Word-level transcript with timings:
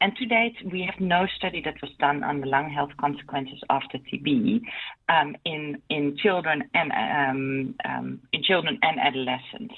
And 0.00 0.14
to 0.16 0.26
date, 0.26 0.56
we 0.70 0.82
have 0.82 1.00
no 1.00 1.26
study 1.36 1.62
that 1.64 1.80
was 1.80 1.90
done 1.98 2.22
on 2.22 2.40
the 2.40 2.46
lung 2.46 2.68
health 2.70 2.90
consequences 2.98 3.60
after 3.70 3.96
TB 3.96 4.60
um, 5.08 5.36
in 5.46 5.80
in 5.88 6.18
children 6.18 6.64
and 6.74 6.92
um, 6.92 7.74
um, 7.84 8.20
in 8.32 8.42
children 8.42 8.78
and 8.82 9.00
adolescents. 9.00 9.74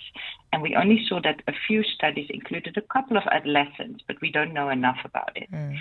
And 0.52 0.60
we 0.60 0.74
only 0.74 1.04
saw 1.08 1.20
that 1.22 1.42
a 1.46 1.52
few 1.69 1.84
studies 1.84 2.26
included 2.30 2.76
a 2.76 2.80
couple 2.80 3.16
of 3.16 3.22
adolescents, 3.30 4.02
but 4.08 4.20
we 4.20 4.32
don't 4.32 4.52
know 4.52 4.70
enough 4.70 4.98
about 5.04 5.36
it. 5.36 5.48
Mm. 5.52 5.78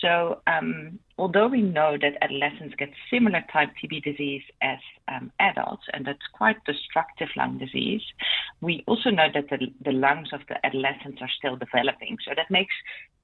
So, 0.00 0.40
um, 0.46 0.98
although 1.18 1.48
we 1.48 1.60
know 1.60 1.98
that 2.00 2.16
adolescents 2.22 2.74
get 2.76 2.90
similar 3.10 3.44
type 3.52 3.70
TB 3.82 4.02
disease 4.02 4.42
as 4.62 4.78
um, 5.08 5.30
adults, 5.38 5.82
and 5.92 6.06
that's 6.06 6.26
quite 6.32 6.56
destructive 6.64 7.28
lung 7.36 7.58
disease, 7.58 8.02
we 8.60 8.82
also 8.86 9.10
know 9.10 9.28
that 9.34 9.50
the, 9.50 9.72
the 9.84 9.92
lungs 9.92 10.32
of 10.32 10.40
the 10.48 10.64
adolescents 10.64 11.20
are 11.20 11.30
still 11.36 11.56
developing. 11.56 12.16
So, 12.26 12.32
that 12.34 12.50
makes 12.50 12.74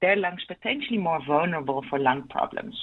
their 0.01 0.15
lungs 0.15 0.43
potentially 0.47 0.99
more 0.99 1.19
vulnerable 1.25 1.83
for 1.89 1.97
lung 1.97 2.27
problems. 2.29 2.75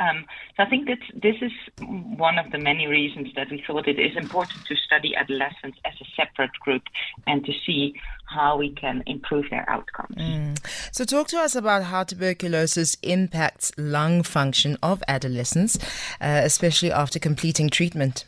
Um, 0.00 0.24
so 0.56 0.62
I 0.62 0.70
think 0.70 0.88
that 0.88 0.98
this 1.14 1.36
is 1.42 1.52
one 1.84 2.38
of 2.38 2.50
the 2.50 2.58
many 2.58 2.86
reasons 2.86 3.28
that 3.36 3.50
we 3.50 3.62
thought 3.66 3.86
it 3.86 3.98
is 3.98 4.16
important 4.16 4.64
to 4.66 4.74
study 4.74 5.14
adolescents 5.14 5.78
as 5.84 5.92
a 6.00 6.04
separate 6.16 6.52
group 6.60 6.82
and 7.26 7.44
to 7.44 7.52
see 7.66 7.94
how 8.24 8.56
we 8.56 8.70
can 8.70 9.02
improve 9.06 9.50
their 9.50 9.68
outcomes. 9.68 10.16
Mm. 10.16 10.58
So 10.90 11.04
talk 11.04 11.28
to 11.28 11.38
us 11.38 11.54
about 11.54 11.84
how 11.84 12.04
tuberculosis 12.04 12.96
impacts 13.02 13.72
lung 13.76 14.22
function 14.22 14.78
of 14.82 15.02
adolescents, 15.06 15.76
uh, 16.20 16.40
especially 16.44 16.90
after 16.90 17.18
completing 17.18 17.68
treatment. 17.68 18.24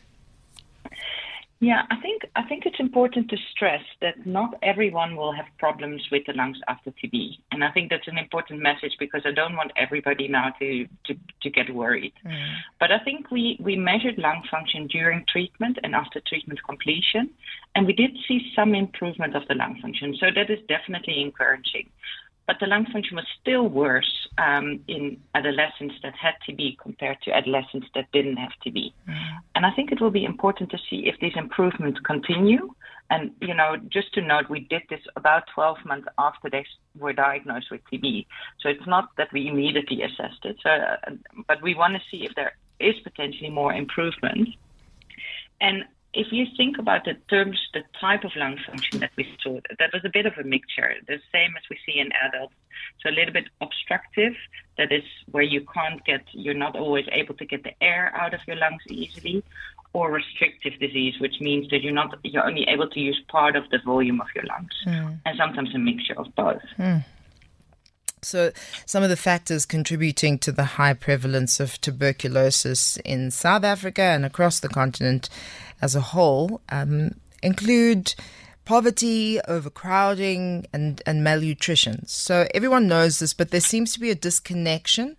Yeah, 1.61 1.83
I 1.91 1.97
think 2.01 2.12
I 2.35 2.43
think 2.45 2.65
it's 2.65 2.81
important 2.81 3.29
to 3.31 3.37
stress 3.55 3.83
that 4.01 4.27
not 4.27 4.55
everyone 4.63 5.17
will 5.17 5.33
have 5.33 5.45
problems 5.59 6.03
with 6.11 6.23
the 6.27 6.33
lungs 6.33 6.57
after 6.67 6.91
TB, 6.91 7.37
and 7.51 7.63
I 7.63 7.71
think 7.71 7.91
that's 7.91 8.09
an 8.09 8.17
important 8.17 8.63
message 8.63 8.97
because 8.99 9.21
I 9.27 9.33
don't 9.33 9.55
want 9.55 9.73
everybody 9.77 10.29
now 10.29 10.51
to 10.59 10.87
to, 11.07 11.15
to 11.43 11.51
get 11.51 11.75
worried. 11.75 12.15
Mm. 12.25 12.55
But 12.81 12.91
I 12.91 13.01
think 13.01 13.31
we 13.31 13.59
we 13.61 13.77
measured 13.77 14.17
lung 14.17 14.43
function 14.51 14.87
during 14.87 15.25
treatment 15.29 15.79
and 15.83 15.95
after 15.95 16.21
treatment 16.27 16.61
completion, 16.65 17.29
and 17.75 17.87
we 17.87 17.93
did 17.93 18.13
see 18.27 18.51
some 18.57 18.75
improvement 18.75 19.37
of 19.37 19.47
the 19.49 19.55
lung 19.55 19.79
function, 19.83 20.17
so 20.19 20.27
that 20.35 20.49
is 20.51 20.61
definitely 20.69 21.21
encouraging 21.21 21.89
but 22.47 22.57
the 22.61 22.67
lung 22.67 22.87
function 22.93 23.17
was 23.17 23.27
still 23.41 23.69
worse 23.69 24.29
um, 24.39 24.81
in 24.89 25.19
adolescents 25.35 25.95
that 26.03 26.15
had 26.17 26.35
TB 26.47 26.79
compared 26.79 27.19
to 27.23 27.33
adolescents 27.33 27.87
that 27.95 28.11
didn't 28.13 28.37
have 28.37 28.51
TB. 28.67 28.93
Mm. 29.09 29.39
And 29.55 29.67
I 29.67 29.71
think 29.73 29.93
it 29.93 30.01
will 30.01 30.11
be 30.11 30.25
important 30.25 30.71
to 30.71 30.79
see 30.91 31.07
if 31.07 31.19
these 31.21 31.35
improvements 31.37 32.01
continue. 32.01 32.75
And, 33.11 33.31
you 33.41 33.55
know, 33.55 33.77
just 33.89 34.13
to 34.15 34.23
note, 34.23 34.49
we 34.49 34.61
did 34.61 34.83
this 34.91 35.01
about 35.17 35.45
12 35.55 35.79
months 35.85 36.09
after 36.19 36.51
they 36.51 36.65
were 36.99 37.13
diagnosed 37.13 37.71
with 37.71 37.81
TB. 37.93 38.27
So 38.61 38.69
it's 38.69 38.87
not 38.87 39.11
that 39.19 39.33
we 39.33 39.49
immediately 39.49 40.03
assessed 40.03 40.45
it, 40.45 40.57
so, 40.63 40.71
uh, 40.71 41.11
but 41.47 41.63
we 41.63 41.75
want 41.75 41.95
to 41.95 42.01
see 42.11 42.25
if 42.25 42.35
there 42.35 42.57
is 42.81 42.95
potentially 43.05 43.51
more 43.51 43.73
improvement. 43.73 44.49
And 45.61 45.85
if 46.15 46.31
you 46.31 46.47
think 46.57 46.79
about 46.79 47.05
the 47.05 47.15
terms, 47.31 47.59
the 47.73 47.83
type 47.99 48.25
of 48.25 48.33
lung 48.37 48.59
function 48.67 49.01
that 49.01 49.13
we 49.17 49.27
saw, 49.43 49.61
that 49.79 49.93
was 49.93 50.05
a 50.05 50.11
bit 50.11 50.27
of 50.27 50.35
a 50.39 50.45
mixture, 50.45 50.95
the 51.07 51.19
same 51.33 51.55
as 51.57 51.63
we 51.71 51.79
see 51.87 51.99
in 51.99 52.11
adults. 52.13 52.55
So 53.01 53.09
a 53.09 53.13
little 53.13 53.33
bit 53.33 53.49
obstructive, 53.61 54.35
that 54.77 54.93
is 54.93 55.05
where 55.31 55.43
you 55.43 55.65
can't 55.75 56.05
get, 56.05 56.23
you're 56.33 56.55
not 56.55 56.77
always 56.77 57.07
able 57.13 57.35
to 57.35 57.47
get 57.47 57.63
the 57.63 57.73
air 57.83 58.13
out 58.15 58.35
of 58.35 58.41
your 58.47 58.57
lungs 58.57 58.83
easily, 58.89 59.43
or 59.95 60.11
restrictive 60.11 60.79
disease, 60.79 61.15
which 61.21 61.41
means 61.41 61.69
that 61.71 61.83
you're 61.83 61.93
not, 61.93 62.19
you're 62.25 62.47
only 62.47 62.65
able 62.69 62.89
to 62.89 63.01
use 63.01 63.21
part 63.29 63.57
of 63.57 63.69
the 63.71 63.79
volume 63.85 64.21
of 64.21 64.27
your 64.35 64.45
lungs, 64.45 64.73
mm. 64.87 65.19
and 65.25 65.37
sometimes 65.39 65.75
a 65.75 65.79
mixture 65.79 66.19
of 66.19 66.35
both. 66.35 66.63
Mm. 66.79 67.05
So, 68.25 68.53
some 68.87 69.03
of 69.03 69.09
the 69.09 69.17
factors 69.17 69.67
contributing 69.67 70.39
to 70.39 70.53
the 70.53 70.79
high 70.79 70.95
prevalence 70.95 71.59
of 71.59 71.81
tuberculosis 71.81 72.97
in 72.99 73.33
South 73.33 73.65
Africa 73.65 74.03
and 74.03 74.25
across 74.25 74.61
the 74.61 74.69
continent 74.69 75.29
as 75.81 75.97
a 75.97 76.01
whole 76.01 76.61
um, 76.69 77.17
include 77.43 78.15
poverty, 78.65 79.41
overcrowding, 79.49 80.67
and, 80.73 81.03
and 81.05 81.25
malnutrition. 81.25 82.07
So, 82.07 82.47
everyone 82.55 82.87
knows 82.87 83.19
this, 83.19 83.35
but 83.35 83.51
there 83.51 83.61
seems 83.61 83.93
to 83.95 84.01
be 84.01 84.11
a 84.11 84.15
disconnection 84.15 85.17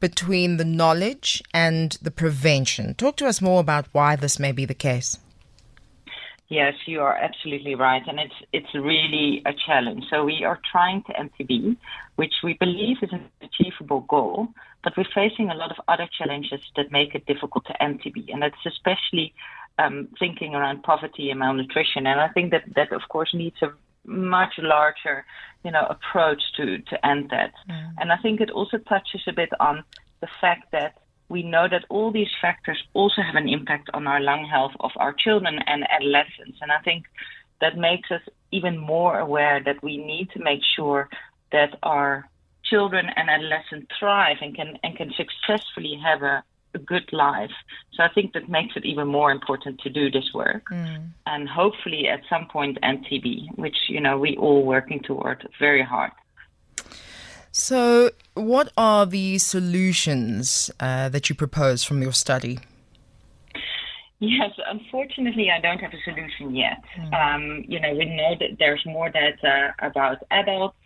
between 0.00 0.56
the 0.56 0.64
knowledge 0.64 1.44
and 1.54 1.96
the 2.02 2.10
prevention. 2.10 2.94
Talk 2.94 3.14
to 3.18 3.28
us 3.28 3.40
more 3.40 3.60
about 3.60 3.86
why 3.92 4.16
this 4.16 4.40
may 4.40 4.50
be 4.50 4.64
the 4.64 4.74
case. 4.74 5.18
Yes, 6.50 6.74
you 6.84 7.00
are 7.00 7.16
absolutely 7.16 7.76
right, 7.76 8.02
and 8.08 8.18
it's 8.18 8.34
it's 8.52 8.74
really 8.74 9.40
a 9.46 9.52
challenge. 9.66 10.02
So 10.10 10.24
we 10.24 10.42
are 10.44 10.58
trying 10.72 11.04
to 11.04 11.16
end 11.16 11.30
TB, 11.38 11.76
which 12.16 12.34
we 12.42 12.54
believe 12.54 12.96
is 13.02 13.10
an 13.12 13.30
achievable 13.40 14.00
goal, 14.00 14.48
but 14.82 14.92
we're 14.96 15.14
facing 15.14 15.48
a 15.48 15.54
lot 15.54 15.70
of 15.70 15.76
other 15.86 16.08
challenges 16.18 16.60
that 16.74 16.90
make 16.90 17.14
it 17.14 17.24
difficult 17.26 17.66
to 17.66 17.80
end 17.80 18.02
TB, 18.02 18.32
and 18.32 18.42
that's 18.42 18.66
especially 18.66 19.32
um, 19.78 20.08
thinking 20.18 20.56
around 20.56 20.82
poverty 20.82 21.30
and 21.30 21.38
malnutrition. 21.38 22.04
And 22.08 22.20
I 22.20 22.26
think 22.28 22.50
that 22.50 22.64
that 22.74 22.92
of 22.92 23.02
course 23.08 23.32
needs 23.32 23.62
a 23.62 23.68
much 24.04 24.54
larger, 24.58 25.24
you 25.64 25.70
know, 25.70 25.86
approach 25.88 26.42
to 26.56 26.78
to 26.78 27.06
end 27.06 27.30
that. 27.30 27.52
Mm. 27.70 27.92
And 27.98 28.12
I 28.12 28.16
think 28.16 28.40
it 28.40 28.50
also 28.50 28.78
touches 28.78 29.22
a 29.28 29.32
bit 29.32 29.50
on 29.60 29.84
the 30.20 30.28
fact 30.40 30.72
that 30.72 30.94
we 31.30 31.42
know 31.44 31.68
that 31.68 31.84
all 31.88 32.10
these 32.10 32.34
factors 32.42 32.82
also 32.92 33.22
have 33.22 33.36
an 33.36 33.48
impact 33.48 33.88
on 33.94 34.06
our 34.06 34.20
lung 34.20 34.44
health 34.44 34.72
of 34.80 34.90
our 34.96 35.12
children 35.12 35.60
and 35.66 35.88
adolescents. 35.88 36.58
And 36.60 36.72
I 36.72 36.78
think 36.78 37.04
that 37.60 37.76
makes 37.78 38.10
us 38.10 38.22
even 38.50 38.76
more 38.76 39.18
aware 39.18 39.62
that 39.64 39.82
we 39.82 39.96
need 39.96 40.30
to 40.32 40.40
make 40.40 40.60
sure 40.76 41.08
that 41.52 41.78
our 41.84 42.28
children 42.64 43.06
and 43.16 43.30
adolescents 43.30 43.86
thrive 43.98 44.38
and 44.40 44.54
can 44.54 44.78
and 44.82 44.96
can 44.96 45.12
successfully 45.16 45.98
have 46.02 46.22
a, 46.22 46.42
a 46.74 46.78
good 46.78 47.12
life. 47.12 47.56
So 47.94 48.02
I 48.02 48.08
think 48.08 48.32
that 48.32 48.48
makes 48.48 48.76
it 48.76 48.84
even 48.84 49.06
more 49.06 49.30
important 49.30 49.80
to 49.80 49.90
do 49.90 50.10
this 50.10 50.30
work, 50.34 50.66
mm. 50.70 51.08
and 51.26 51.48
hopefully 51.48 52.08
at 52.08 52.20
some 52.28 52.46
point 52.46 52.78
end 52.82 53.06
TB, 53.06 53.56
which 53.56 53.76
you 53.88 54.00
know 54.00 54.18
we 54.18 54.36
all 54.36 54.64
working 54.64 55.00
toward 55.00 55.48
very 55.58 55.82
hard. 55.82 56.12
So, 57.52 58.10
what 58.34 58.72
are 58.76 59.06
the 59.06 59.38
solutions 59.38 60.70
uh, 60.80 61.08
that 61.08 61.28
you 61.28 61.34
propose 61.34 61.84
from 61.84 62.02
your 62.02 62.12
study? 62.12 62.58
Yes, 64.20 64.50
unfortunately, 64.66 65.50
I 65.50 65.60
don't 65.60 65.78
have 65.78 65.92
a 65.94 66.02
solution 66.04 66.54
yet. 66.54 66.82
Mm. 66.98 67.14
Um, 67.14 67.64
you 67.66 67.80
know, 67.80 67.94
we 67.94 68.04
know 68.04 68.34
that 68.38 68.58
there's 68.58 68.84
more 68.84 69.08
data 69.08 69.74
about 69.80 70.18
adults, 70.30 70.76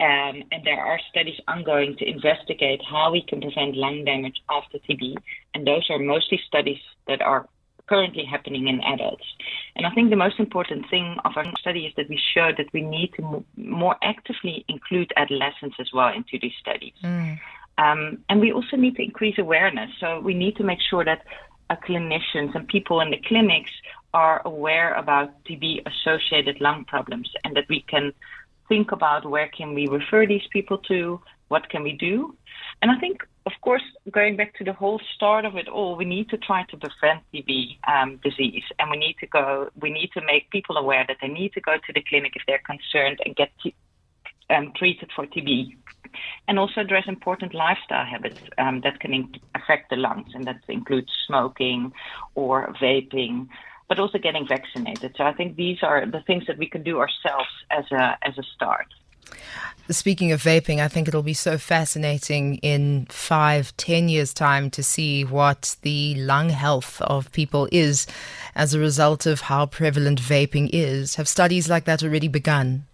Um, 0.00 0.44
and 0.50 0.64
there 0.64 0.80
are 0.80 0.98
studies 1.10 1.38
ongoing 1.46 1.94
to 1.98 2.04
investigate 2.08 2.80
how 2.90 3.12
we 3.12 3.22
can 3.28 3.40
prevent 3.40 3.76
lung 3.76 4.04
damage 4.06 4.38
after 4.48 4.78
TB. 4.78 5.16
And 5.52 5.66
those 5.66 5.86
are 5.90 5.98
mostly 5.98 6.40
studies 6.46 6.80
that 7.06 7.20
are 7.20 7.46
currently 7.90 8.24
happening 8.24 8.68
in 8.68 8.80
adults. 8.80 9.24
And 9.76 9.84
I 9.84 9.90
think 9.90 10.10
the 10.10 10.22
most 10.24 10.38
important 10.38 10.88
thing 10.88 11.16
of 11.24 11.32
our 11.36 11.44
study 11.58 11.86
is 11.86 11.92
that 11.96 12.08
we 12.08 12.18
show 12.34 12.52
that 12.56 12.68
we 12.72 12.82
need 12.82 13.10
to 13.16 13.44
more 13.56 13.96
actively 14.02 14.64
include 14.68 15.12
adolescents 15.16 15.76
as 15.80 15.88
well 15.92 16.12
into 16.18 16.38
these 16.40 16.56
studies. 16.60 16.94
Mm. 17.02 17.38
Um, 17.78 18.18
and 18.28 18.40
we 18.40 18.52
also 18.52 18.76
need 18.76 18.94
to 18.96 19.02
increase 19.02 19.38
awareness. 19.38 19.90
So 19.98 20.20
we 20.20 20.34
need 20.34 20.56
to 20.56 20.64
make 20.64 20.80
sure 20.80 21.04
that 21.04 21.22
uh, 21.70 21.76
clinicians 21.86 22.54
and 22.54 22.68
people 22.68 23.00
in 23.00 23.10
the 23.10 23.20
clinics 23.26 23.72
are 24.14 24.42
aware 24.44 24.94
about 24.94 25.42
TB 25.44 25.82
associated 25.86 26.60
lung 26.60 26.84
problems 26.84 27.28
and 27.44 27.56
that 27.56 27.66
we 27.68 27.80
can 27.82 28.12
think 28.68 28.92
about 28.92 29.28
where 29.28 29.48
can 29.48 29.74
we 29.74 29.88
refer 29.88 30.26
these 30.26 30.46
people 30.52 30.78
to, 30.78 31.20
what 31.48 31.68
can 31.68 31.82
we 31.82 31.92
do. 31.92 32.36
And 32.82 32.90
I 32.90 32.98
think, 32.98 33.26
course, 33.70 33.90
going 34.10 34.36
back 34.36 34.52
to 34.56 34.64
the 34.64 34.72
whole 34.72 35.00
start 35.14 35.44
of 35.44 35.54
it 35.54 35.68
all, 35.68 35.94
we 35.94 36.04
need 36.04 36.28
to 36.28 36.36
try 36.38 36.64
to 36.70 36.76
prevent 36.76 37.20
TB 37.32 37.78
um, 37.86 38.18
disease, 38.24 38.64
and 38.80 38.90
we 38.90 38.96
need 38.96 39.14
to 39.20 39.28
go. 39.28 39.68
We 39.80 39.90
need 39.90 40.10
to 40.14 40.22
make 40.26 40.50
people 40.50 40.76
aware 40.76 41.04
that 41.06 41.18
they 41.22 41.28
need 41.28 41.52
to 41.52 41.60
go 41.60 41.74
to 41.86 41.92
the 41.92 42.02
clinic 42.08 42.32
if 42.34 42.42
they're 42.48 42.66
concerned 42.66 43.18
and 43.24 43.36
get 43.36 43.50
t- 43.62 43.76
um, 44.52 44.72
treated 44.76 45.08
for 45.14 45.24
TB 45.24 45.76
and 46.48 46.58
also 46.58 46.80
address 46.80 47.04
important 47.06 47.54
lifestyle 47.54 48.04
habits 48.04 48.40
um, 48.58 48.80
that 48.82 48.98
can 48.98 49.14
in- 49.14 49.40
affect 49.54 49.90
the 49.90 49.96
lungs, 49.96 50.30
and 50.34 50.48
that 50.48 50.60
includes 50.68 51.12
smoking 51.28 51.92
or 52.34 52.74
vaping, 52.82 53.46
but 53.88 54.00
also 54.00 54.18
getting 54.18 54.48
vaccinated. 54.48 55.14
So 55.16 55.22
I 55.22 55.32
think 55.32 55.54
these 55.54 55.78
are 55.82 56.04
the 56.06 56.22
things 56.26 56.42
that 56.48 56.58
we 56.58 56.68
can 56.68 56.82
do 56.82 56.98
ourselves 56.98 57.52
as 57.70 57.84
a 57.92 58.18
as 58.28 58.36
a 58.36 58.42
start. 58.56 58.88
Speaking 59.90 60.30
of 60.30 60.40
vaping, 60.40 60.78
I 60.78 60.86
think 60.86 61.08
it'll 61.08 61.22
be 61.22 61.34
so 61.34 61.58
fascinating 61.58 62.56
in 62.56 63.06
five, 63.06 63.76
ten 63.76 64.08
years' 64.08 64.32
time 64.32 64.70
to 64.70 64.84
see 64.84 65.24
what 65.24 65.76
the 65.82 66.14
lung 66.14 66.50
health 66.50 67.00
of 67.02 67.32
people 67.32 67.68
is 67.72 68.06
as 68.54 68.72
a 68.72 68.78
result 68.78 69.26
of 69.26 69.40
how 69.42 69.66
prevalent 69.66 70.20
vaping 70.20 70.70
is. 70.72 71.16
Have 71.16 71.26
studies 71.26 71.68
like 71.68 71.86
that 71.86 72.04
already 72.04 72.28
begun? 72.28 72.84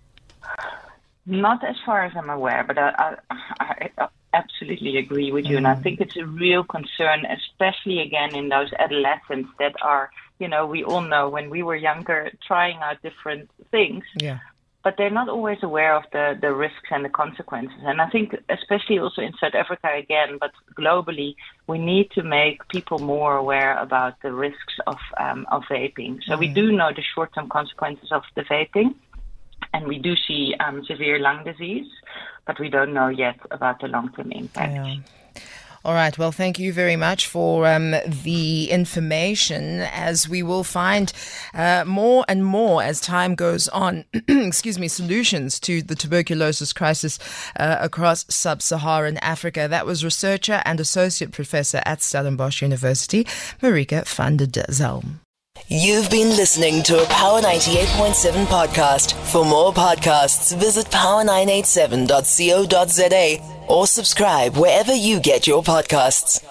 Not 1.26 1.62
as 1.64 1.76
far 1.84 2.04
as 2.04 2.12
I'm 2.16 2.30
aware, 2.30 2.64
but 2.66 2.78
I, 2.78 3.16
I, 3.60 3.90
I 3.98 4.08
absolutely 4.32 4.96
agree 4.96 5.32
with 5.32 5.44
you. 5.44 5.54
Mm. 5.54 5.58
And 5.58 5.66
I 5.66 5.74
mm. 5.74 5.82
think 5.82 6.00
it's 6.00 6.16
a 6.16 6.24
real 6.24 6.64
concern, 6.64 7.26
especially 7.26 8.00
again 8.00 8.34
in 8.34 8.48
those 8.48 8.72
adolescents 8.78 9.50
that 9.58 9.74
are, 9.82 10.10
you 10.38 10.48
know, 10.48 10.66
we 10.66 10.82
all 10.82 11.02
know 11.02 11.28
when 11.28 11.50
we 11.50 11.62
were 11.62 11.76
younger 11.76 12.30
trying 12.46 12.78
out 12.78 13.02
different 13.02 13.50
things. 13.70 14.04
Yeah. 14.18 14.38
But 14.86 14.94
they're 14.96 15.18
not 15.20 15.28
always 15.28 15.60
aware 15.70 15.94
of 15.96 16.04
the, 16.12 16.38
the 16.40 16.52
risks 16.54 16.88
and 16.92 17.04
the 17.04 17.08
consequences. 17.22 17.80
And 17.90 18.00
I 18.00 18.08
think, 18.08 18.36
especially 18.48 19.00
also 19.00 19.20
in 19.20 19.32
South 19.40 19.56
Africa 19.62 19.88
again, 20.04 20.38
but 20.38 20.52
globally, 20.78 21.34
we 21.66 21.78
need 21.92 22.12
to 22.12 22.22
make 22.22 22.56
people 22.68 23.00
more 23.00 23.36
aware 23.36 23.76
about 23.86 24.14
the 24.22 24.32
risks 24.46 24.74
of 24.86 24.98
um, 25.24 25.40
of 25.50 25.64
vaping. 25.64 26.14
So 26.26 26.32
mm. 26.34 26.38
we 26.38 26.48
do 26.60 26.70
know 26.70 26.90
the 26.94 27.06
short 27.14 27.30
term 27.34 27.48
consequences 27.48 28.10
of 28.12 28.22
the 28.36 28.42
vaping 28.42 28.94
and 29.72 29.86
we 29.86 29.98
do 29.98 30.14
see 30.26 30.54
um, 30.64 30.84
severe 30.84 31.18
lung 31.18 31.44
disease, 31.44 31.90
but 32.46 32.58
we 32.58 32.68
don't 32.68 32.94
know 32.94 33.08
yet 33.08 33.38
about 33.50 33.80
the 33.80 33.88
long 33.88 34.12
term 34.14 34.32
impact. 34.32 34.72
Yeah. 34.72 35.42
All 35.86 35.94
right. 35.94 36.18
Well, 36.18 36.32
thank 36.32 36.58
you 36.58 36.72
very 36.72 36.96
much 36.96 37.28
for 37.28 37.68
um, 37.68 37.92
the 37.92 38.68
information, 38.72 39.82
as 39.82 40.28
we 40.28 40.42
will 40.42 40.64
find 40.64 41.12
uh, 41.54 41.84
more 41.86 42.24
and 42.26 42.44
more 42.44 42.82
as 42.82 43.00
time 43.00 43.36
goes 43.36 43.68
on. 43.68 44.04
excuse 44.28 44.80
me, 44.80 44.88
solutions 44.88 45.60
to 45.60 45.82
the 45.82 45.94
tuberculosis 45.94 46.72
crisis 46.72 47.20
uh, 47.60 47.76
across 47.80 48.24
sub-Saharan 48.28 49.18
Africa. 49.18 49.68
That 49.70 49.86
was 49.86 50.02
researcher 50.02 50.60
and 50.64 50.80
associate 50.80 51.30
professor 51.30 51.80
at 51.86 52.02
Stellenbosch 52.02 52.62
University, 52.62 53.22
Marieke 53.62 54.04
van 54.08 54.38
der 54.38 54.64
Zalm. 54.72 55.20
You've 55.68 56.10
been 56.10 56.30
listening 56.30 56.82
to 56.82 57.00
a 57.00 57.06
Power 57.06 57.40
98.7 57.42 58.46
podcast. 58.46 59.12
For 59.30 59.44
more 59.44 59.72
podcasts, 59.72 60.52
visit 60.58 60.86
power987.co.za 60.86 63.55
or 63.68 63.86
subscribe 63.86 64.56
wherever 64.56 64.94
you 64.94 65.20
get 65.20 65.46
your 65.46 65.62
podcasts. 65.62 66.44